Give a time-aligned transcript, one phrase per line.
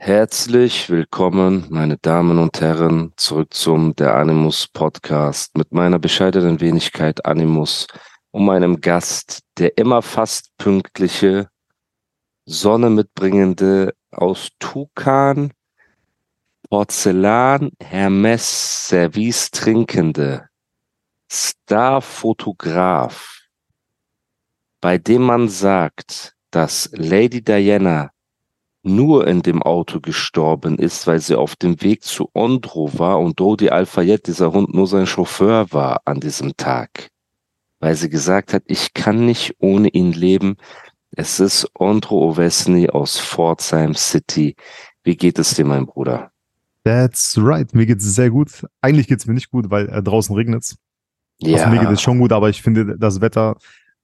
[0.00, 7.26] Herzlich willkommen, meine Damen und Herren, zurück zum Der Animus Podcast mit meiner bescheidenen Wenigkeit
[7.26, 7.88] Animus
[8.30, 11.48] und meinem Gast, der immer fast pünktliche,
[12.46, 15.52] Sonne mitbringende, aus Tukan,
[16.70, 20.48] Porzellan, Hermes, Service trinkende,
[21.28, 23.40] Starfotograf,
[24.80, 28.12] bei dem man sagt, dass Lady Diana
[28.82, 33.38] nur in dem Auto gestorben ist, weil sie auf dem Weg zu Ondro war und
[33.40, 37.08] Dodi Alfayet, dieser Hund, nur sein Chauffeur war an diesem Tag.
[37.80, 40.56] Weil sie gesagt hat, ich kann nicht ohne ihn leben.
[41.10, 44.56] Es ist Ondro Ovesny aus Pforzheim City.
[45.02, 46.30] Wie geht es dir, mein Bruder?
[46.84, 47.72] That's right.
[47.74, 48.66] Mir geht es sehr gut.
[48.80, 50.76] Eigentlich geht es mir nicht gut, weil äh, draußen regnet es.
[51.38, 51.58] Ja.
[51.58, 53.56] Also mir geht es schon gut, aber ich finde, das Wetter,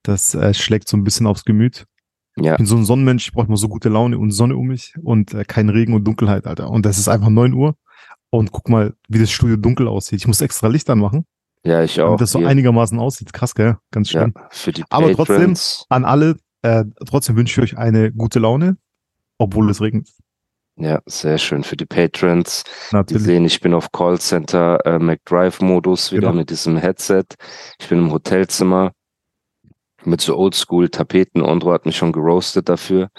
[0.03, 1.85] das äh, schlägt so ein bisschen aufs Gemüt.
[2.37, 2.53] Ja.
[2.53, 4.93] Ich bin so ein Sonnenmensch, ich brauche immer so gute Laune und Sonne um mich
[5.01, 6.69] und äh, kein Regen und Dunkelheit, Alter.
[6.69, 7.75] Und das ist einfach neun Uhr.
[8.29, 10.19] Und guck mal, wie das Studio dunkel aussieht.
[10.19, 11.25] Ich muss extra Licht anmachen,
[11.63, 12.07] Ja, ich auch.
[12.07, 12.49] damit das so Hier.
[12.49, 13.31] einigermaßen aussieht.
[13.31, 13.77] Krass, gell?
[13.91, 14.33] Ganz ja, schlimm.
[14.51, 15.55] für die Aber trotzdem-.
[15.89, 18.75] An alle, äh, trotzdem wünsche ich euch eine gute Laune,
[19.37, 20.09] obwohl es regnet.
[20.77, 21.63] Ja, sehr schön.
[21.63, 22.65] Für die Patrons.
[22.91, 23.23] Die Natürlich.
[23.23, 26.33] sehen, ich bin auf Callcenter äh, McDrive-Modus wieder Genau.
[26.33, 27.23] mit diesem Headset.
[27.79, 28.91] Ich bin im Hotelzimmer
[30.07, 31.41] mit so Oldschool-Tapeten.
[31.41, 33.09] Ondro hat mich schon geroastet dafür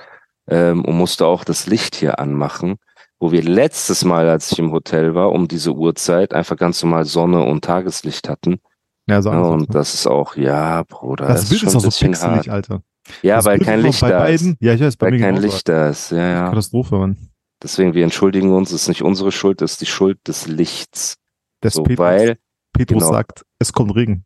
[0.48, 2.76] ähm, und musste auch das Licht hier anmachen,
[3.18, 7.04] wo wir letztes Mal, als ich im Hotel war, um diese Uhrzeit einfach ganz normal
[7.04, 8.60] Sonne und Tageslicht hatten.
[9.08, 9.66] Ja, so Ja, und ne?
[9.70, 12.50] das ist auch, ja, Bruder, das Bild schon ist auch ein so bisschen pixelig.
[12.50, 12.82] Alter.
[13.22, 14.56] Ja, das weil Bild kein ist Licht da beiden, ist.
[14.60, 15.36] Ja, ich weiß, bei Weil mir kein.
[15.36, 16.48] Licht da ist, ja, ja.
[16.48, 17.16] Katastrophe, Mann.
[17.62, 21.16] Deswegen, wir entschuldigen uns, es ist nicht unsere Schuld, es ist die Schuld des Lichts.
[21.60, 22.36] Das so, Petrus, weil,
[22.72, 23.12] Petrus genau.
[23.12, 24.24] sagt, es kommt Regen.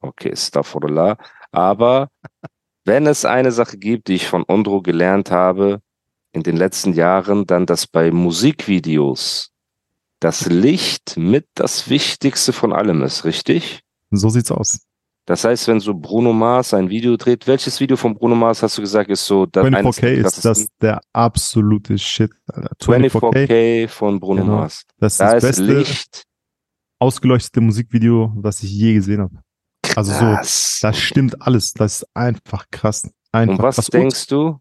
[0.00, 1.16] okay, Staffordullah.
[1.54, 2.08] Aber
[2.84, 5.80] wenn es eine Sache gibt, die ich von Ondro gelernt habe
[6.32, 9.50] in den letzten Jahren, dann, dass bei Musikvideos
[10.20, 13.80] das Licht mit das Wichtigste von allem ist, richtig?
[14.10, 14.80] So sieht's aus.
[15.26, 18.76] Das heißt, wenn so Bruno Mars ein Video dreht, welches Video von Bruno Mars hast
[18.76, 22.30] du gesagt, ist so das eines 24K der ist das der absolute Shit.
[22.46, 22.68] Alter.
[22.78, 24.56] 24K, 24K von Bruno Genau.
[24.56, 24.82] Mars.
[24.98, 26.24] das ist Da das ist beste Licht.
[26.98, 29.38] ausgeleuchtete Musikvideo, was ich je gesehen habe.
[29.96, 30.36] Also so,
[30.82, 31.72] das stimmt alles.
[31.72, 33.10] Das ist einfach krass.
[33.32, 33.86] Einfach Und was krass.
[33.86, 34.58] denkst du?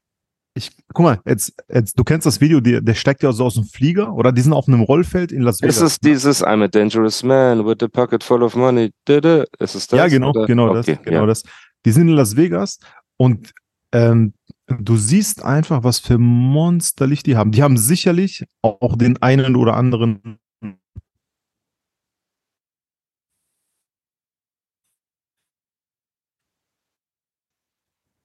[0.55, 3.55] ich, guck mal, jetzt, jetzt, du kennst das Video, der, der steigt ja so aus
[3.55, 5.77] dem Flieger oder die sind auf einem Rollfeld in Las Vegas.
[5.77, 8.91] Ist es dieses I'm a dangerous man with a pocket full of money?
[9.07, 9.97] Ist es das?
[9.97, 10.45] ja, genau, oder?
[10.45, 11.25] genau okay, das, genau ja.
[11.25, 11.43] das.
[11.85, 12.79] Die sind in Las Vegas
[13.17, 13.51] und
[13.91, 14.33] ähm,
[14.67, 17.51] du siehst einfach, was für Monsterlicht die haben.
[17.51, 20.37] Die haben sicherlich auch den einen oder anderen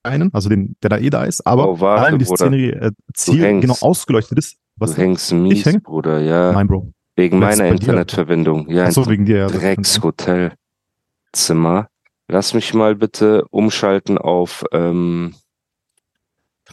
[0.09, 2.37] einen, also den, der da eh da ist, aber Oh, warte, allein die Bruder.
[2.37, 4.57] Szenerie äh, Ziel genau ausgeleuchtet ist.
[4.75, 5.79] Was du hängst mies, hänge?
[5.81, 6.51] Bruder, ja.
[6.51, 6.91] Nein, Bro.
[7.15, 8.69] Wegen meiner Internetverbindung.
[8.69, 9.47] Ja, Achso, wegen dir, ja.
[9.47, 11.87] Dreckshotelzimmer.
[12.29, 15.33] Lass mich mal bitte umschalten auf, ähm,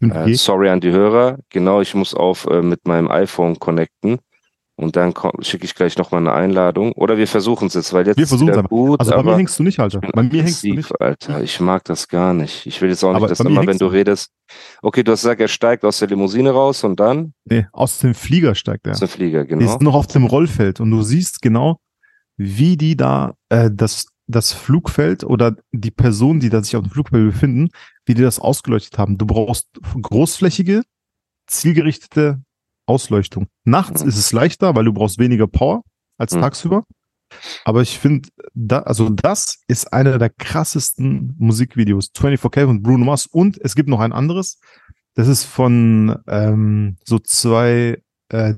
[0.01, 0.37] äh, 5G.
[0.37, 1.39] sorry an die Hörer.
[1.49, 4.19] Genau, ich muss auf äh, mit meinem iPhone connecten.
[4.79, 6.93] Und dann schicke ich gleich nochmal eine Einladung.
[6.93, 8.69] Oder wir versuchen es jetzt, weil jetzt Wir wieder einfach.
[8.69, 10.01] gut, Also bei mir hängst du nicht, Alter.
[10.01, 11.01] Bei mir hängst du nicht.
[11.01, 11.43] Alter.
[11.43, 12.67] Ich mag das gar nicht.
[12.67, 14.31] Ich will jetzt auch nicht, Aber dass bei mir immer, wenn du redest,
[14.83, 18.15] okay, du hast gesagt, er steigt aus der Limousine raus und dann Nee, aus dem
[18.15, 18.93] Flieger steigt er.
[18.93, 19.65] ist ein Flieger, genau.
[19.65, 21.81] ist noch auf dem Rollfeld und du siehst genau,
[22.37, 26.91] wie die da äh, das, das Flugfeld oder die Personen, die da sich auf dem
[26.91, 27.71] Flugfeld befinden,
[28.05, 29.17] wie die das ausgeleuchtet haben.
[29.17, 29.69] Du brauchst
[30.03, 30.83] großflächige,
[31.47, 32.43] zielgerichtete
[32.87, 33.47] Ausleuchtung.
[33.65, 34.09] Nachts Mhm.
[34.09, 35.83] ist es leichter, weil du brauchst weniger Power
[36.19, 36.41] als Mhm.
[36.41, 36.85] tagsüber.
[37.65, 42.11] Aber ich finde, da, also das ist einer der krassesten Musikvideos.
[42.15, 43.27] 24K von Bruno Mars.
[43.27, 44.61] Und es gibt noch ein anderes.
[45.15, 48.55] Das ist von ähm, so zwei äh,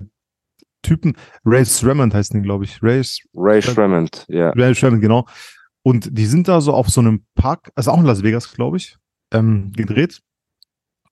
[0.82, 1.14] Typen.
[1.44, 2.82] Ray Sremmond heißen die, glaube ich.
[2.82, 3.02] Ray,
[3.34, 4.50] Ray Shremmond, ja.
[4.50, 5.26] Ray Sremmond, genau.
[5.82, 8.76] Und die sind da so auf so einem Park, also auch in Las Vegas, glaube
[8.76, 8.96] ich,
[9.32, 10.20] ähm, gedreht.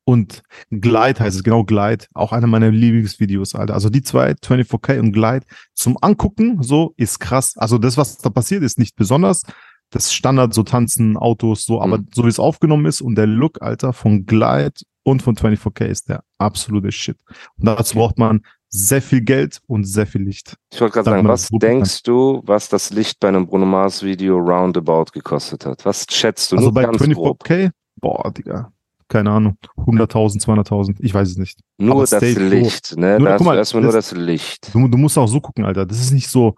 [0.08, 3.74] Und Glide heißt es, genau Glide, auch einer meiner Lieblingsvideos, Alter.
[3.74, 5.44] Also die zwei, 24K und Glide,
[5.74, 7.54] zum Angucken, so ist krass.
[7.56, 9.42] Also das, was da passiert, ist nicht besonders.
[9.90, 12.06] Das Standard, so tanzen, Autos, so, aber Mhm.
[12.14, 16.08] so wie es aufgenommen ist und der Look, Alter, von Glide und von 24K ist
[16.08, 17.18] der absolute Shit.
[17.58, 20.54] Und dazu braucht man sehr viel Geld und sehr viel Licht.
[20.72, 24.04] Ich wollte gerade Sag sagen, was denkst du, was das Licht bei einem Bruno Mars
[24.04, 25.84] Video roundabout gekostet hat?
[25.84, 26.56] Was schätzt du?
[26.58, 27.42] Also bei ganz grob.
[27.42, 27.70] 24K,
[28.00, 28.72] boah, Digga,
[29.08, 31.60] keine Ahnung, 100.000, 200.000, ich weiß es nicht.
[31.78, 32.20] Nur das.
[32.36, 33.18] Licht, ne?
[33.18, 34.74] Nur- da guck mal, erstmal nur das- Licht.
[34.74, 35.86] Du, du musst auch so gucken, Alter.
[35.86, 36.54] Das ist nicht so,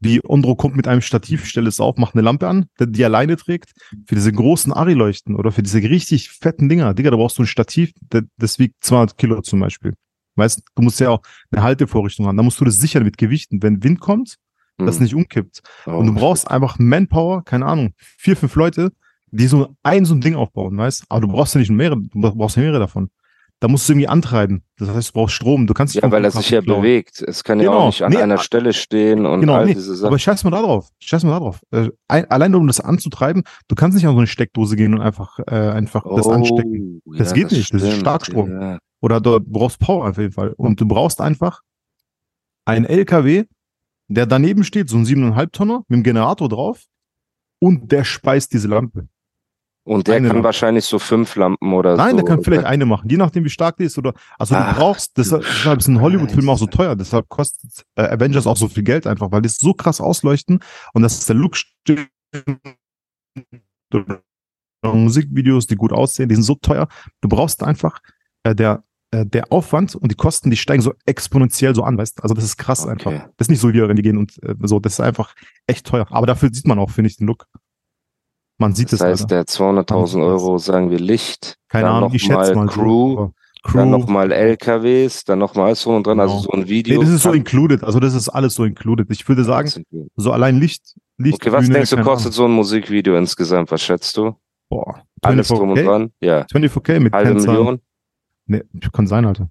[0.00, 3.36] wie Ondro kommt mit einem Stativ, stellt es auf, macht eine Lampe an, die alleine
[3.36, 3.72] trägt.
[4.06, 7.46] Für diese großen Ari-Leuchten oder für diese richtig fetten Dinger, Digga, da brauchst du ein
[7.46, 7.92] Stativ,
[8.36, 9.94] das wiegt 200 Kilo zum Beispiel.
[10.36, 11.20] Weißt, du musst ja auch
[11.50, 12.36] eine Haltevorrichtung haben.
[12.36, 13.62] Da musst du das sichern mit Gewichten.
[13.62, 14.36] Wenn Wind kommt,
[14.78, 15.02] das Hm.
[15.02, 15.60] nicht umkippt.
[15.86, 18.90] Oh, Und du brauchst einfach Manpower, keine Ahnung, vier, fünf Leute,
[19.32, 21.04] die so ein so ein Ding aufbauen, weißt?
[21.08, 23.10] Aber du brauchst ja nicht mehrere, du brauchst ja mehrere davon.
[23.60, 24.64] Da musst du irgendwie antreiben.
[24.76, 25.68] Das heißt, du brauchst Strom.
[25.68, 26.80] Du kannst Ja, weil er sich ja klauen.
[26.82, 27.22] bewegt.
[27.22, 27.78] Es kann ja Genau.
[27.82, 30.08] auch nicht an Nee, einer Stelle stehen und Genau, all nee, diese Sachen.
[30.08, 30.88] aber scheiß mal da drauf.
[30.98, 31.60] Scheiß mal da drauf.
[31.70, 35.00] Äh, ein, allein um das anzutreiben, du kannst nicht an so eine Steckdose gehen und
[35.00, 37.02] einfach, äh, einfach das anstecken.
[37.04, 38.50] Oh, Das geht nicht, das ist Starkstrom.
[38.50, 38.78] Ja.
[39.00, 40.54] Oder du brauchst Power auf jeden Fall.
[40.56, 41.60] Und du brauchst einfach
[42.64, 43.44] einen LKW,
[44.08, 46.82] der daneben steht, so ein 7,5 Tonner mit dem Generator drauf
[47.60, 49.06] und der speist diese Lampe.
[49.84, 50.46] Und der Eine kann Lampe.
[50.46, 52.16] wahrscheinlich so fünf Lampen oder Nein, so.
[52.18, 53.98] der kann vielleicht eine machen, je nachdem, wie stark die ist.
[53.98, 56.94] Oder, also Ach, du brauchst, deshalb, deshalb ist ein Hollywood-Film auch so teuer.
[56.94, 60.60] Deshalb kostet äh, Avengers auch so viel Geld einfach, weil die so krass ausleuchten
[60.92, 61.56] und das ist der Look.
[64.84, 66.88] Musikvideos, die gut aussehen, die sind so teuer.
[67.20, 68.00] Du brauchst einfach
[68.44, 72.22] äh, der äh, der Aufwand und die Kosten, die steigen so exponentiell so an, weißt?
[72.22, 72.90] Also das ist krass Okay.
[72.92, 73.12] einfach.
[73.36, 75.34] Das ist nicht so, wie die gehen und äh, so, das ist einfach
[75.66, 76.06] echt teuer.
[76.10, 77.46] Aber dafür sieht man auch, finde ich, den Look.
[78.58, 79.36] Man sieht Das es, heißt, Alter.
[79.36, 82.68] der 200.000 Euro, sagen wir Licht, Keine dann Ahnung, ich schätze mal mal.
[82.68, 83.32] so, Crew, dann
[83.72, 83.84] Crew.
[83.86, 86.42] nochmal LKWs, dann nochmal alles drum und dran, also Genau.
[86.44, 86.98] so ein Video.
[86.98, 87.82] Nee, das ist so included.
[87.82, 89.06] Also das ist alles so included.
[89.10, 89.70] Ich würde sagen,
[90.16, 91.34] so allein Licht, Licht.
[91.36, 93.70] Okay, was Bühne, denkst du, kostet so ein Musikvideo insgesamt?
[93.70, 94.22] Was schätzt du?
[94.26, 94.36] Ahnung.
[94.68, 95.84] Boah, Alles drum und 24K?
[95.84, 96.10] dran?
[96.20, 96.40] Ja.
[96.46, 97.54] 24K mit Halbe Tänzern.
[97.54, 97.80] Million?
[98.46, 98.62] Nee,
[98.92, 99.48] kann sein, Alter.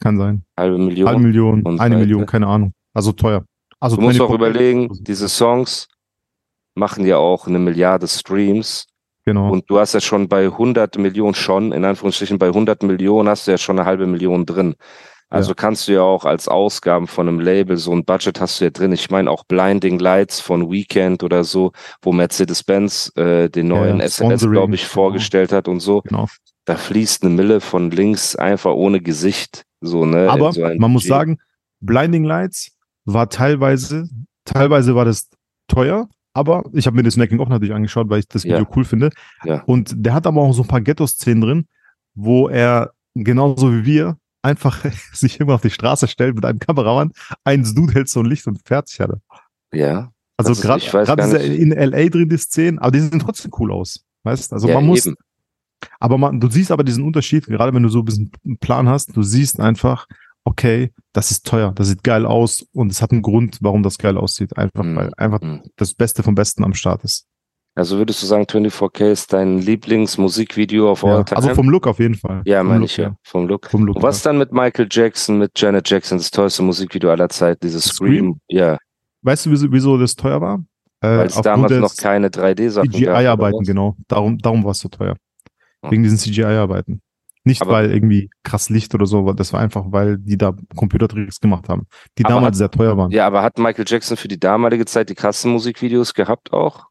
[0.00, 0.44] Kann sein.
[0.56, 1.08] Halbe Million?
[1.08, 1.96] Halbe Million, eine.
[1.96, 2.72] Million, keine Ahnung.
[2.94, 3.44] Also teuer.
[3.80, 5.88] Also Du musst auch 24K überlegen, diese Songs
[6.74, 8.86] machen ja auch eine Milliarde Streams.
[9.24, 9.50] Genau.
[9.50, 13.46] Und du hast ja schon bei 100 Millionen schon, in Anführungsstrichen bei 100 Millionen hast
[13.46, 14.74] du ja schon eine halbe Million drin.
[15.30, 18.64] Also kannst du ja auch als Ausgaben von einem Label so ein Budget hast du
[18.64, 18.92] ja drin.
[18.92, 21.72] Ich meine auch Blinding Lights von Weekend oder so,
[22.02, 24.92] wo Mercedes-Benz äh, den Ja, neuen ja, Sponsoring, glaube ich, genau.
[24.92, 26.02] vorgestellt hat und so.
[26.02, 26.26] genau.
[26.66, 29.64] Da fließt eine Mille von links einfach ohne Gesicht.
[29.80, 30.30] So, ne?
[30.30, 31.08] Aber so man muss Budget.
[31.08, 31.38] sagen,
[31.80, 32.72] Blinding Lights
[33.06, 34.10] war teilweise,
[34.44, 35.30] teilweise war das
[35.66, 38.68] teuer, aber ich habe mir das Making auch natürlich angeschaut, weil ich das Video Ja.
[38.76, 39.10] cool finde.
[39.44, 39.62] Ja.
[39.64, 41.66] Und der hat aber auch so ein paar Ghetto-Szenen drin,
[42.14, 47.12] wo er genauso wie wir einfach sich immer auf die Straße stellt mit einem Kameramann,
[47.44, 49.20] eins Dude hält so ein Licht und fertig hat er.
[49.78, 50.10] Ja.
[50.36, 51.60] Also ist- gerade nicht.
[51.60, 54.04] in LA drin die Szenen, aber die sehen trotzdem cool aus.
[54.24, 55.16] Weißt also ja, man muss, eben.
[56.00, 58.88] aber man, du siehst aber diesen Unterschied, gerade wenn du so ein bisschen einen Plan
[58.88, 60.06] hast, du siehst einfach,
[60.44, 63.98] okay, das ist teuer, das sieht geil aus und es hat einen Grund, warum das
[63.98, 64.56] geil aussieht.
[64.56, 64.96] Einfach, Mhm.
[64.96, 65.62] weil einfach Mhm.
[65.76, 67.26] das Beste vom Besten am Start ist.
[67.74, 71.36] Also würdest du sagen, 24K ist dein Lieblingsmusikvideo of Ja, all time?
[71.38, 72.42] also vom Look auf jeden Fall.
[72.44, 73.14] ja, meine Look, ich ja.
[73.22, 73.70] Vom Look.
[73.70, 73.96] Vom Look.
[73.96, 77.84] Und was dann mit Michael Jackson, mit Janet Jackson, das tollste Musikvideo aller Zeiten, dieses
[77.84, 78.38] Scream?
[78.48, 78.78] Ja,
[79.24, 80.64] Weißt du, wieso, wieso das teuer war?
[81.00, 82.98] Äh, weil es damals noch keine 3D-Sachen gab.
[82.98, 83.96] CGI-Arbeiten, genau.
[84.08, 85.14] Darum, darum war es so teuer.
[85.84, 85.90] Ja.
[85.92, 87.00] Wegen diesen CGI-Arbeiten.
[87.44, 91.40] Nicht, Aber- weil irgendwie krass Licht oder so, das war einfach, weil die da Computertricks
[91.40, 91.86] gemacht haben,
[92.18, 93.10] die damals hat- sehr teuer waren.
[93.10, 96.86] Ja, aber hat Michael Jackson für die damalige Zeit die krassen Musikvideos gehabt auch?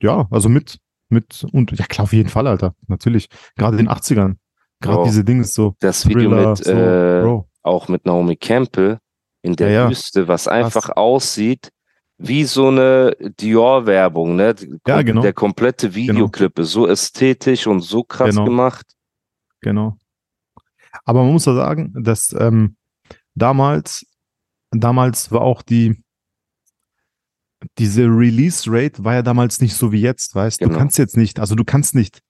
[0.00, 2.74] Ja, also mit, mit, und ja klar, auf jeden Fall, Alter.
[2.86, 3.28] Natürlich.
[3.56, 4.36] Gerade in den 80ern.
[4.80, 5.74] Gerade diese Dinge so.
[5.80, 7.48] Das Video Thriller, mit, so, äh, Bro.
[7.62, 8.98] auch mit Naomi Campbell
[9.42, 9.90] in der Ja, ja.
[9.90, 11.70] Wüste, was einfach aussieht
[12.20, 14.54] wie so eine Dior-Werbung, ne?
[14.86, 15.22] Ja, genau.
[15.22, 18.44] Der komplette Videoclip ist so ästhetisch und so krass Genau.
[18.44, 18.86] gemacht.
[19.60, 19.96] Genau.
[21.04, 22.76] Aber man muss ja sagen, dass ähm,
[23.34, 24.06] damals,
[24.70, 26.02] damals war auch die,
[27.78, 30.64] diese Release-Rate war ja damals nicht so wie jetzt, weißt du?
[30.64, 30.74] Genau.
[30.74, 32.20] Du kannst jetzt nicht, also du kannst nicht.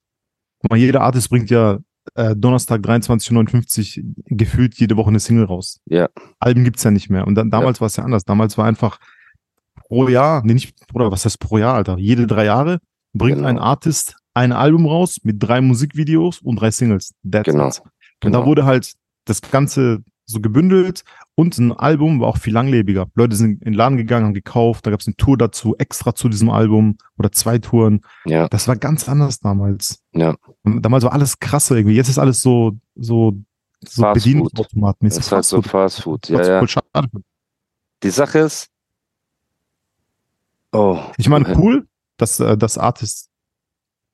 [0.60, 1.78] Guck mal, jeder Artist bringt ja
[2.14, 5.80] äh, Donnerstag 23.59 gefühlt jede Woche eine Single raus.
[5.84, 6.08] Ja.
[6.38, 7.26] Alben gibt's ja nicht mehr.
[7.26, 8.24] Und dann damals war es ja anders.
[8.24, 8.98] Damals war einfach
[9.74, 11.98] pro Jahr, nee, nicht, oder was heißt pro Jahr, Alter?
[11.98, 12.80] Jede drei Jahre
[13.12, 13.48] bringt Genau.
[13.48, 17.14] ein Artist ein Album raus mit drei Musikvideos und drei Singles.
[17.30, 17.68] That's Genau.
[17.68, 17.80] it.
[18.24, 18.46] Und da Genau.
[18.46, 18.94] wurde halt
[19.26, 21.04] das Ganze so gebündelt
[21.36, 23.06] und ein Album war auch viel langlebiger.
[23.14, 26.14] Leute sind in den Laden gegangen, haben gekauft, da gab es eine Tour dazu, extra
[26.14, 28.00] zu diesem Album oder zwei Touren.
[28.26, 30.02] Ja, Das war ganz anders damals.
[30.12, 30.34] ja.
[30.64, 31.96] Damals war alles krasser irgendwie.
[31.96, 33.38] Jetzt ist alles so, so,
[33.86, 35.16] so Bedienungsautomatmäßig.
[35.18, 36.28] Das ist halt so Fast Food.
[36.28, 36.66] Ja, ja.
[36.68, 37.08] schade.
[38.02, 38.68] Die Sache ist,
[40.72, 41.86] oh, Ich meine, cool,
[42.18, 43.27] dass äh, das Artist.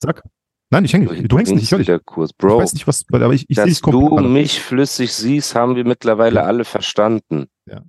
[0.04, 0.22] Sag.
[0.70, 1.06] Nein, ich hänge.
[1.28, 2.32] Du, hängst nicht, ich wieder kurz.
[2.32, 5.84] Bro, ich weiß nicht, was, aber ich, ich dass du mich flüssig siehst, haben wir
[5.84, 6.42] mittlerweile Ja.
[6.46, 7.46] alle verstanden.
[7.66, 7.82] Ja.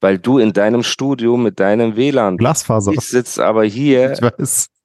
[0.00, 2.92] Weil du in deinem Studio mit deinem WLAN Glasfaser.
[2.92, 4.16] Ich sitze aber hier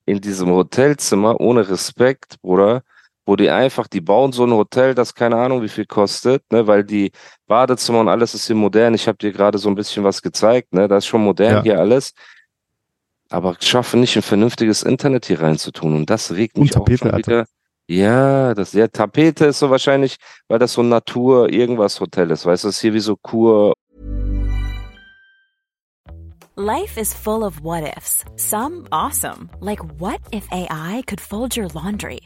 [0.05, 2.83] in diesem Hotelzimmer ohne Respekt, Bruder,
[3.25, 6.65] wo die einfach, die bauen so ein Hotel, das keine Ahnung wie viel kostet, ne,
[6.67, 7.11] weil die
[7.47, 8.93] Badezimmer und alles ist hier modern.
[8.93, 11.63] Ich habe dir gerade so ein bisschen was gezeigt, ne, das ist schon modern Ja.
[11.63, 12.13] hier alles.
[13.31, 17.17] Aber schaffen nicht ein vernünftiges Internet hier reinzutun und das regt mich auch Tapete, schon
[17.17, 17.45] wieder.
[17.87, 20.17] Ja, das, ja, Tapete ist so wahrscheinlich,
[20.49, 23.73] weil das so ein Natur-Irgendwas-Hotel ist, weißt du, das ist hier wie so Kur
[26.57, 28.25] Life is full of what ifs.
[28.35, 32.19] Some awesome, like what if AI could fold your laundry?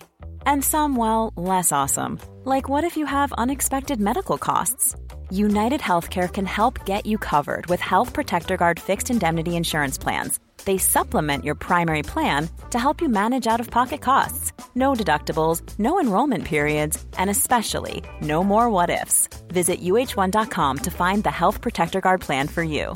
[0.47, 4.95] And some, well, less awesome, like what if you have unexpected medical costs?
[5.29, 10.39] United Healthcare can help get you covered with Health Protector Guard fixed indemnity insurance plans.
[10.65, 14.51] They supplement your primary plan to help you manage out of pocket costs.
[14.73, 19.29] No deductibles, no enrollment periods, and especially no more what ifs.
[19.49, 22.95] Visit uh1.com to find the Health Protector Guard plan for you.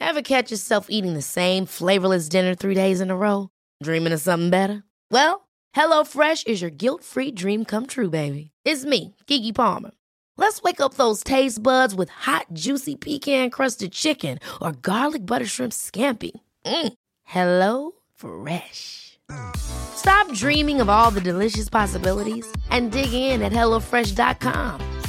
[0.00, 3.50] Ever catch yourself eating the same flavorless dinner three days in a row?
[3.82, 4.82] Dreaming of something better?
[5.12, 8.50] Well, HelloFresh is your guilt free dream come true, baby.
[8.64, 9.92] It's me, Kiki Palmer.
[10.36, 15.46] Let's wake up those taste buds with hot, juicy pecan crusted chicken or garlic butter
[15.46, 16.32] shrimp scampi.
[16.66, 16.92] Mm.
[17.24, 19.18] Hello Fresh.
[19.56, 25.00] Stop dreaming of all the delicious possibilities and dig in at HelloFresh.com.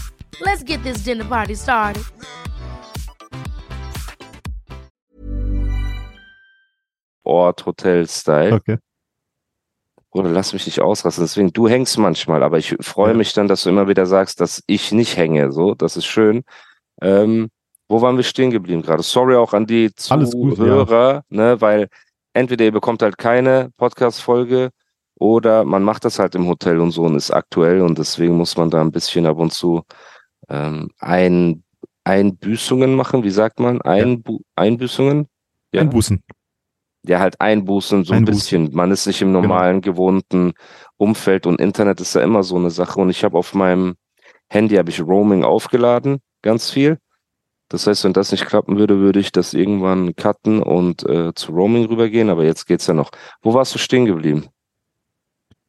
[0.41, 2.03] Let's get this dinner party started.
[7.23, 8.53] Ort, Hotel-Style.
[8.53, 8.77] Okay.
[10.11, 11.23] Bruder, lass mich nicht ausrasten.
[11.23, 13.17] Deswegen, du hängst manchmal, aber ich freue Ja.
[13.17, 15.51] mich dann, dass du immer wieder sagst, dass ich nicht hänge.
[15.51, 16.43] So, das ist schön.
[17.01, 17.49] Ähm,
[17.89, 19.03] wo waren wir stehen geblieben gerade?
[19.03, 21.87] Sorry auch an die gut, Zuhörer, ne, weil
[22.33, 24.69] entweder ihr bekommt halt keine Podcast-Folge
[25.19, 28.57] oder man macht das halt im Hotel und so und ist aktuell und deswegen muss
[28.57, 29.83] man da ein bisschen ab und zu
[30.49, 31.63] ähm, ein,
[32.03, 33.23] Einbüßungen machen.
[33.23, 33.81] Wie sagt man?
[33.81, 35.27] Einbu Einbüßungen?
[35.73, 35.81] Ja.
[35.81, 36.21] Einbußen.
[37.05, 38.35] ja halt einbußen, so ein Einbußen.
[38.35, 38.75] bisschen.
[38.75, 39.41] Man ist nicht im Genau.
[39.41, 40.53] normalen, gewohnten
[40.97, 42.99] Umfeld und Internet ist ja immer so eine Sache.
[42.99, 43.95] Und ich habe auf meinem
[44.49, 46.97] Handy habe ich Roaming aufgeladen, ganz viel.
[47.73, 51.53] Das heißt, wenn das nicht klappen würde, würde ich das irgendwann cutten und äh, zu
[51.53, 52.29] Roaming rübergehen.
[52.29, 53.09] Aber jetzt geht's ja noch.
[53.41, 54.45] Wo warst du stehen geblieben?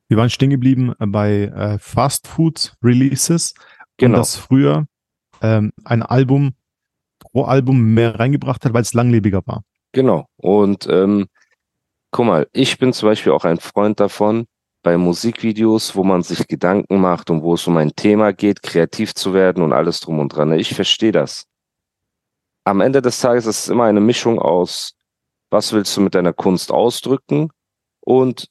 [0.09, 3.55] Wir waren stehen geblieben äh, bei äh, Fast Food Releases.
[3.97, 4.17] Genau.
[4.17, 4.85] Und dass früher
[5.41, 6.53] ähm, ein Album
[7.21, 9.63] pro Album mehr reingebracht hat, weil es langlebiger war.
[9.93, 10.27] Genau.
[10.37, 11.25] Und ähm,
[12.11, 14.45] guck mal, ich bin zum Beispiel auch ein Freund davon,
[14.83, 19.15] bei Musikvideos, wo man sich Gedanken macht und wo es um ein Thema geht, kreativ
[19.15, 20.53] zu werden und alles drum und dran.
[20.53, 21.47] Ich verstehe das.
[22.65, 24.95] Am Ende des Tages ist es immer eine Mischung aus,
[25.51, 27.51] was willst du mit deiner Kunst ausdrücken
[28.01, 28.49] und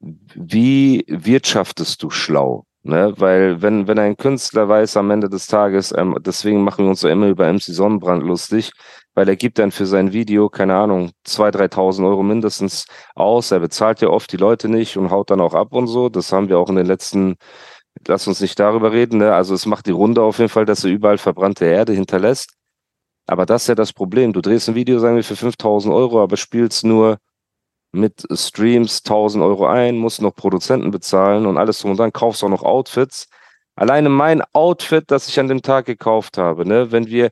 [0.00, 2.66] wie wirtschaftest du schlau?
[2.86, 3.14] Ne?
[3.16, 7.00] Weil wenn, wenn ein Künstler weiß am Ende des Tages, ähm, deswegen machen wir uns
[7.00, 8.72] so immer über MC Sonnenbrand lustig,
[9.14, 12.84] weil er gibt dann für sein Video, keine Ahnung, 2.000, 3.000 Euro mindestens
[13.14, 13.50] aus.
[13.52, 16.10] Er bezahlt ja oft die Leute nicht und haut dann auch ab und so.
[16.10, 17.36] Das haben wir auch in den letzten,
[18.06, 19.18] lass uns nicht darüber reden.
[19.18, 19.34] Ne?
[19.34, 22.54] Also es macht die Runde auf jeden Fall, dass er überall verbrannte Erde hinterlässt.
[23.26, 24.32] Aber das ist ja das Problem.
[24.32, 27.18] Du drehst ein Video, sagen wir, für 5.000 Euro, aber spielst nur
[27.94, 32.42] mit Streams 1000 Euro ein, musst noch Produzenten bezahlen und alles drum und dann kaufst
[32.44, 33.28] auch noch Outfits.
[33.76, 37.30] Alleine mein Outfit, das ich an dem Tag gekauft habe, ne, wenn wir,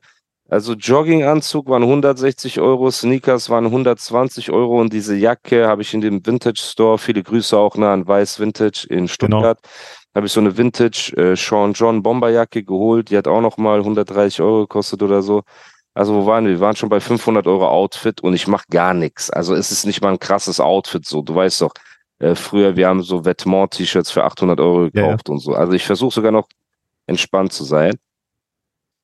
[0.49, 6.01] also Jogginganzug waren 160 Euro, Sneakers waren 120 Euro und diese Jacke habe ich in
[6.01, 9.59] dem Vintage Store, viele Grüße auch nah an Weiß Vintage in Stuttgart,
[10.15, 13.79] habe ich so eine Vintage äh, Sean John Bomberjacke geholt, die hat auch noch mal
[13.79, 15.43] 130 Euro gekostet oder so.
[15.95, 16.53] Also wo waren wir?
[16.53, 19.29] Wir waren schon bei 500 Euro Outfit und ich mache gar nichts.
[19.29, 21.21] Also es ist nicht mal ein krasses Outfit so.
[21.21, 21.73] Du weißt doch,
[22.19, 25.53] äh, früher wir haben so Vetements-T-Shirts für 800 Euro Ja, gekauft und so.
[25.53, 26.47] Also ich versuche sogar noch
[27.05, 27.93] entspannt zu sein.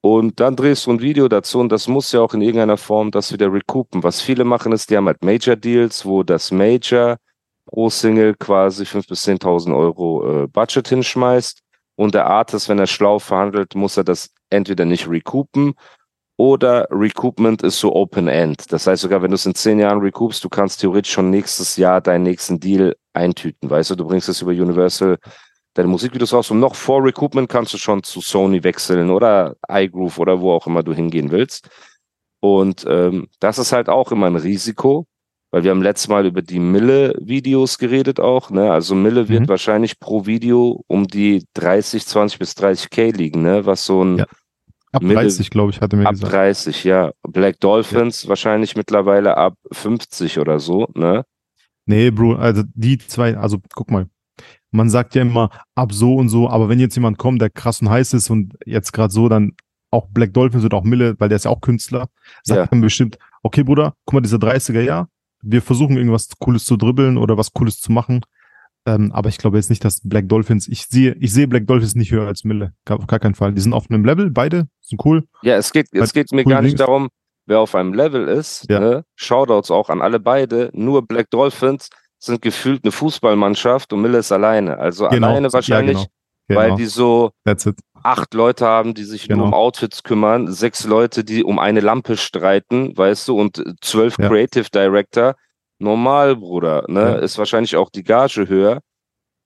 [0.02, 3.12] Und dann drehst du ein Video dazu und das muss ja auch in irgendeiner Form
[3.12, 4.02] das wieder recoupen.
[4.02, 7.18] Was viele machen ist, die haben halt Major Deals, wo das Major
[7.70, 11.62] pro Single quasi 5.000 bis 10.000 Euro äh, Budget hinschmeißt.
[11.96, 15.74] Und der Artist, wenn er schlau verhandelt, muss er das entweder nicht recoupen
[16.38, 18.72] oder Recoupment ist so Open-End.
[18.72, 21.76] Das heißt sogar, wenn du es in zehn Jahren recoupst, du kannst theoretisch schon nächstes
[21.76, 23.70] Jahr deinen nächsten Deal eintüten.
[23.70, 25.18] Weißt du, du bringst es über Universal
[25.74, 30.18] deine Musikvideos raus und noch vor Recoupment kannst du schon zu Sony wechseln oder iGroove
[30.20, 31.70] oder wo auch immer du hingehen willst.
[32.40, 35.06] Und ähm, das ist halt auch immer ein Risiko,
[35.52, 38.50] weil wir haben letztes Mal über die Mille-Videos geredet auch.
[38.50, 38.72] Ne?
[38.72, 39.48] Also Mille wird Mhm.
[39.50, 43.66] wahrscheinlich pro Video um die 30, 20 bis 30k liegen, ne?
[43.66, 44.26] was so ein Ja.
[44.92, 46.34] Ab Mitte- 30, glaube ich, hatte mir Ab gesagt.
[46.34, 47.12] 30, ja.
[47.28, 51.26] Black Dolphins wahrscheinlich mittlerweile ab 50 oder so, ne?
[51.86, 54.08] Nee, Bro, also die zwei, also guck mal.
[54.72, 57.82] Man sagt ja immer ab so und so, aber wenn jetzt jemand kommt, der krass
[57.82, 59.54] und heiß ist und jetzt gerade so, dann
[59.92, 62.08] auch Black Dolphins oder auch Mille, weil der ist ja auch Künstler,
[62.44, 62.66] sagt Ja.
[62.68, 65.08] dann bestimmt, okay, Bruder, guck mal, dieser 30er Jahr,
[65.42, 68.22] wir versuchen irgendwas Cooles zu dribbeln oder was Cooles zu machen.
[68.86, 71.96] Ähm, aber ich glaube jetzt nicht, dass Black Dolphins, ich sehe, ich sehe Black Dolphins
[71.96, 72.74] nicht höher als Mille.
[72.86, 73.54] Gar, auf gar keinen Fall.
[73.54, 75.26] Die sind auf einem Level, beide, sind cool.
[75.42, 76.80] Ja, es geht, es Hat geht mir gar nicht Dings.
[76.80, 77.10] darum,
[77.46, 78.66] wer auf einem Level ist.
[78.70, 78.80] Ja.
[78.80, 79.04] Ne?
[79.16, 80.70] Shoutouts auch an alle beide.
[80.74, 84.78] Nur Black Dolphins sind gefühlt eine Fußballmannschaft und Mille ist alleine.
[84.78, 86.06] Also alleine wahrscheinlich, Ja,
[86.48, 86.60] genau.
[86.60, 86.78] weil genau.
[86.78, 87.80] die so That's it.
[88.04, 89.48] Acht Leute haben, die sich nur Genau.
[89.48, 94.18] um Outfits kümmern, sechs Leute, die um eine Lampe streiten, weißt du, und äh, zwölf
[94.18, 94.28] Ja.
[94.28, 95.36] Creative Director.
[95.80, 97.02] Normal, Bruder, ne?
[97.02, 97.16] Ja.
[97.16, 98.80] Ist wahrscheinlich auch die Gage höher.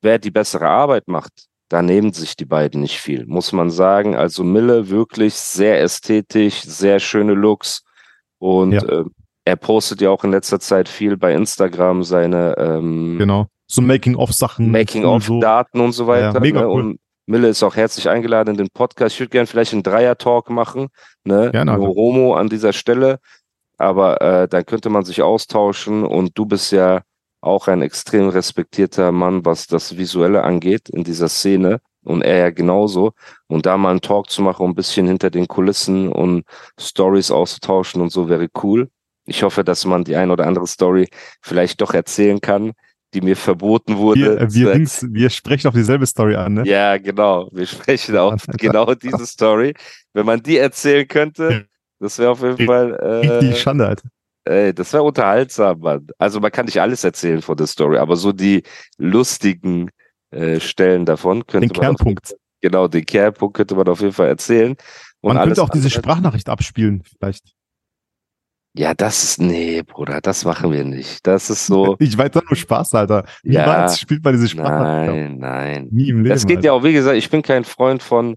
[0.02, 1.32] Wer die bessere Arbeit macht,
[1.70, 4.16] da nehmen sich die beiden nicht viel, muss man sagen.
[4.16, 7.84] Also Mille wirklich sehr ästhetisch, sehr schöne Looks
[8.40, 8.90] und Ja.
[8.90, 9.12] ähm,
[9.46, 13.48] er postet ja auch in letzter Zeit viel bei Instagram seine ähm, Genau.
[13.68, 14.72] So Making-of-Sachen.
[14.72, 16.34] Making-of-Daten und so weiter.
[16.34, 16.68] Ja, mega ne?
[16.68, 16.82] cool.
[16.82, 19.16] Und Mille ist auch herzlich eingeladen in den Podcast.
[19.16, 20.90] Ich würde gerne vielleicht einen Dreier-Talk machen.
[21.24, 21.52] Ne?
[21.52, 21.78] Gerne.
[21.78, 23.20] Nur Homo an dieser Stelle.
[23.78, 27.02] Aber äh, dann könnte man sich austauschen und du bist ja
[27.42, 31.82] auch ein extrem respektierter Mann, was das Visuelle angeht in dieser Szene.
[32.04, 33.14] Und er ja genauso.
[33.48, 36.44] Und da mal einen Talk zu machen, um ein bisschen hinter den Kulissen und
[36.78, 38.90] Stories auszutauschen und so wäre cool.
[39.26, 41.08] Ich hoffe, dass man die ein oder andere Story
[41.42, 42.74] vielleicht doch erzählen kann,
[43.14, 44.20] die mir verboten wurde.
[44.22, 44.74] Wir, äh, wir.
[44.74, 46.64] Dings, wir sprechen auf dieselbe Story an, ne?
[46.66, 47.50] Ja, genau.
[47.52, 48.54] Wir sprechen auf Alter.
[48.58, 49.74] genau diese Story.
[50.14, 51.66] Wenn man die erzählen könnte,
[52.00, 52.94] das wäre auf jeden Fall,
[53.42, 54.08] äh, Schande, Alter.
[54.46, 56.08] ey, das wäre unterhaltsam, Mann.
[56.18, 58.64] Also man kann nicht alles erzählen von der Story, aber so die
[58.98, 59.90] lustigen
[60.32, 62.36] äh, Stellen davon könnte Den man auf, Kernpunkt.
[62.62, 64.76] genau den Kernpunkt könnte man auf jeden Fall erzählen.
[65.22, 67.54] Und Man könnte auch diese Sprachnachricht abspielen, vielleicht.
[68.76, 71.26] Ja, das ist nee, Bruder, das machen wir nicht.
[71.28, 71.96] Das ist so.
[72.00, 73.26] Ich weiß doch nur Spaß, Alter.
[73.44, 73.62] Ja.
[73.66, 74.82] Niemals spielt man diese ab.
[74.82, 75.88] Nein, nein.
[75.92, 76.34] Nie im Leben.
[76.36, 76.66] Es geht Alter.
[76.68, 78.36] ja auch, wie gesagt, ich bin kein Freund von,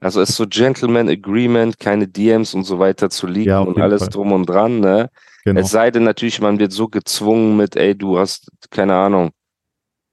[0.00, 3.78] also es ist so Gentleman Agreement, keine DMs und so weiter zu leaken Ja, und
[3.78, 4.08] alles Fall.
[4.10, 5.10] drum und dran, ne?
[5.44, 5.60] Genau.
[5.60, 9.30] Es sei denn natürlich, man wird so gezwungen mit, ey, du hast, keine Ahnung,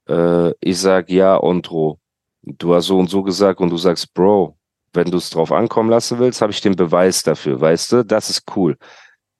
[0.08, 1.98] äh, ich sag ja, Ontro.
[2.42, 4.56] Du hast so und so gesagt und du sagst, Bro,
[4.92, 8.04] wenn du es drauf ankommen lassen willst, habe ich den Beweis dafür, weißt du?
[8.04, 8.76] Das ist cool.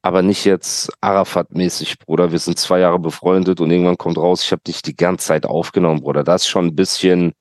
[0.09, 2.33] Aber nicht jetzt Arafat-mäßig, Bruder.
[2.33, 5.45] Wir sind zwei Jahre befreundet und irgendwann kommt raus, ich habe dich die ganze Zeit
[5.45, 6.25] aufgenommen, Bruder.
[6.25, 7.35] Das ist schon ein bisschen,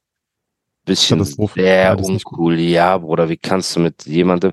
[0.83, 2.59] bisschen sehr Ja, uncool.
[2.59, 4.51] Ja, Bruder, wie kannst du mit jemandem,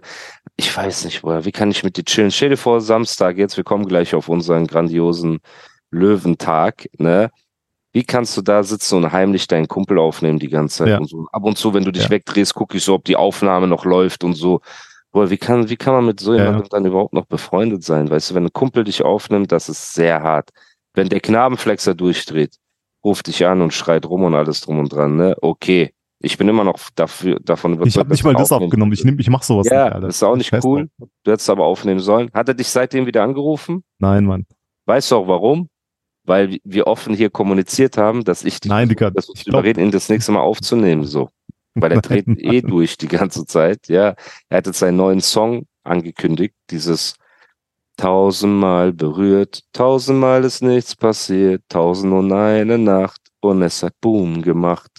[0.55, 2.31] ich weiß nicht, Bruder, wie kann ich mit dir chillen?
[2.31, 5.41] Stell dir vor, Samstag, jetzt, wir kommen gleich auf unseren grandiosen
[5.91, 7.33] Löwentag, ne?
[7.93, 10.99] Wie kannst du da sitzen und heimlich deinen Kumpel aufnehmen die ganze Zeit Ja.
[10.99, 11.27] und so?
[11.33, 12.11] Ab und zu, wenn du dich Ja.
[12.11, 14.61] wegdrehst, gucke ich so, ob die Aufnahme noch läuft und so.
[15.15, 18.11] Bruder, wie kann, wie kann man mit so Ja, jemandem dann überhaupt noch befreundet sein?
[18.11, 20.51] Weißt du, wenn ein Kumpel dich aufnimmt, das ist sehr hart.
[20.93, 22.57] Wenn der Knabenflexer durchdreht,
[23.05, 25.37] ruft dich an und schreit rum und alles drum und dran, ne?
[25.41, 25.93] Okay.
[26.19, 28.93] Ich bin immer noch dafür, davon Ich habe nicht mal das aufnehmen- aufgenommen.
[28.93, 30.07] Ich, nehm, ich mach sowas Ja, nicht, Alter.
[30.09, 30.89] das ist auch nicht cool.
[31.23, 32.31] Du hättest aber aufnehmen sollen.
[32.35, 33.85] Hat er dich seitdem wieder angerufen?
[34.01, 34.47] Nein, Mann.
[34.87, 35.69] Weißt du auch warum?
[36.27, 39.11] Weil wir offen hier kommuniziert haben, dass ich dich Nein, Digga.
[39.11, 41.29] dass wir Ich uns glaub, überreden, ihn das nächste Mal aufzunehmen, so.
[41.75, 44.15] Weil er dreht Nein, eh durch die ganze Zeit, ja.
[44.49, 47.15] Er hat jetzt seinen neuen Song angekündigt, dieses
[47.97, 54.91] tausendmal berührt, tausendmal ist nichts passiert, tausend und eine Nacht und es hat Boom gemacht.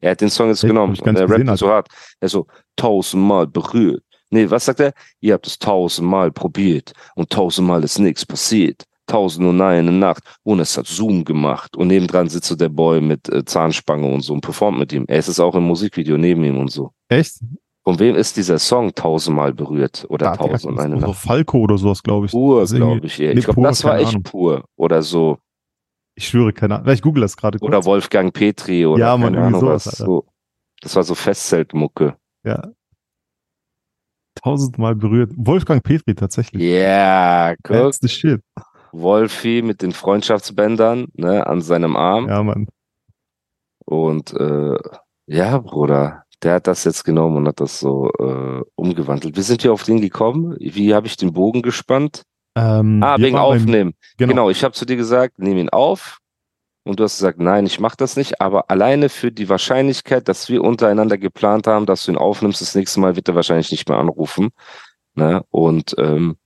[0.00, 0.68] Er hat den Song jetzt Echt?
[0.68, 1.88] genommen und er rappt so hart.
[2.20, 4.04] Er so, tausendmal berührt.
[4.30, 4.92] Nee, was sagt er?
[5.20, 8.84] Ihr habt es tausendmal probiert und tausendmal ist nichts passiert.
[9.06, 11.76] Tausend und eine Nacht und es hat Zoom gemacht.
[11.76, 15.04] Und nebendran sitzt so der Boy mit äh, Zahnspange und so und performt mit ihm.
[15.06, 16.90] Er ist es auch im Musikvideo neben ihm und so.
[17.08, 17.38] Echt?
[17.84, 21.18] Von wem ist dieser Song tausendmal berührt oder Ja, tausend und eine so Nacht?
[21.20, 22.32] Falco oder sowas, glaube ich.
[22.32, 23.20] Pur, irgendwie- glaube ich.
[23.20, 23.32] eher.
[23.34, 24.22] nee, Ich glaube, das war echt Ahnung.
[24.24, 25.38] pur oder so.
[26.16, 26.92] Ich schwöre, keine Ahnung.
[26.92, 27.68] Ich google das gerade kurz.
[27.68, 29.98] Oder Wolfgang Petri oder Ja, Mann, keine Ahnung sowas, was.
[29.98, 30.26] So.
[30.80, 32.16] Das war so Festzeltmucke.
[32.44, 32.72] Ja.
[34.34, 35.32] Tausendmal berührt.
[35.36, 36.60] Wolfgang Petri tatsächlich.
[36.62, 37.76] Ja, guck.
[37.76, 38.40] That's the shit.
[39.00, 42.28] Wolfi mit den Freundschaftsbändern ne, an seinem Arm.
[42.28, 42.68] Ja, Mann.
[43.84, 44.76] Und äh,
[45.26, 49.36] ja, Bruder, der hat das jetzt genommen und hat das so äh, umgewandelt.
[49.36, 50.56] Wir sind hier auf den gekommen.
[50.58, 52.22] Wie habe ich den Bogen gespannt?
[52.56, 53.94] Ähm, Ah, wegen waren beim- Aufnehmen.
[54.16, 54.30] Genau.
[54.30, 56.18] Genau, ich habe zu dir gesagt, nimm ihn auf.
[56.84, 58.40] Und du hast gesagt, nein, ich mache das nicht.
[58.40, 62.76] Aber alleine für die Wahrscheinlichkeit, dass wir untereinander geplant haben, dass du ihn aufnimmst, das
[62.76, 64.50] nächste Mal wird er wahrscheinlich nicht mehr anrufen.
[65.14, 65.42] Ne?
[65.50, 66.36] Und ähm,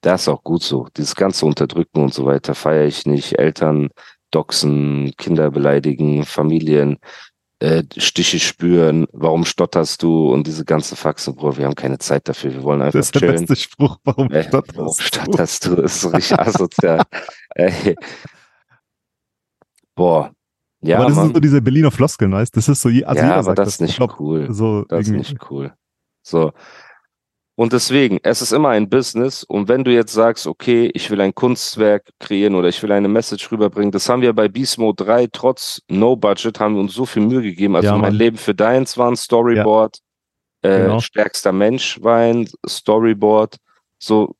[0.00, 0.88] das ist auch gut so.
[0.96, 3.38] Dieses ganze Unterdrücken und so weiter feiere ich nicht.
[3.38, 3.88] Eltern
[4.30, 6.98] doxen, Kinder beleidigen, Familien
[7.58, 9.06] äh, Stiche spüren.
[9.12, 10.32] Warum stotterst du?
[10.32, 12.54] Und diese ganze Faxe, Bro, wir haben keine Zeit dafür.
[12.54, 13.46] Wir wollen einfach Das ist der chillen.
[13.46, 13.98] beste Spruch.
[14.04, 15.02] Warum warum stotterst du?
[15.02, 15.76] stotterst du?
[15.76, 17.02] Das ist richtig asozial.
[17.54, 17.96] Ey.
[19.94, 20.32] Boah.
[20.82, 21.26] Ja, aber das Mann.
[21.26, 23.88] sind so diese Berliner Floskeln, weißt Das ist so, also ja, aber das ist Ich
[23.88, 24.46] nicht glaub, cool.
[24.50, 25.74] So Das ist nicht cool.
[26.22, 26.52] So.
[27.60, 29.44] Und deswegen, es ist immer ein Business.
[29.44, 33.06] Und wenn du jetzt sagst, okay, ich will ein Kunstwerk kreieren oder ich will eine
[33.06, 37.04] Message rüberbringen, das haben wir bei Mode 3 trotz No Budget haben wir uns so
[37.04, 37.76] viel Mühe gegeben.
[37.76, 38.14] Also Ja, mein.
[38.14, 39.98] Leben für Deins war ein Storyboard.
[40.62, 41.00] Äh, Genau.
[41.00, 43.56] Stärkster Mensch war ein Storyboard.
[43.98, 44.36] So,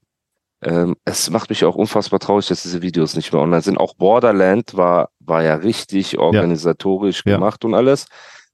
[0.62, 3.76] ähm, es macht mich auch unfassbar traurig, dass diese Videos nicht mehr online sind.
[3.76, 7.34] Auch Borderland war, war ja richtig organisatorisch Ja.
[7.34, 8.06] gemacht und alles.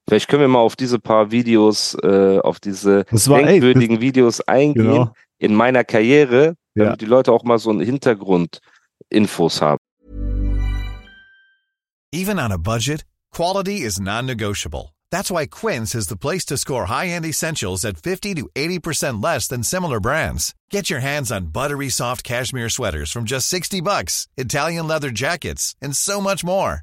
[0.09, 4.01] Vielleicht können wir mal auf diese paar Videos, äh, auf diese Das war, ey, denkwürdigen
[4.01, 5.12] Videos eingehen genau.
[5.38, 6.97] in meiner Karriere, damit Ja.
[6.97, 9.79] die Leute auch mal so einen Hintergrundinfos haben.
[12.12, 14.95] Even on a budget, quality is non-negotiable.
[15.11, 19.49] That's why Quince is the place to score high-end essentials at 50 to 80% less
[19.49, 20.55] than similar brands.
[20.71, 25.75] Get your hands on buttery soft cashmere sweaters from just 60 bucks, Italian leather jackets,
[25.83, 26.83] and so much more.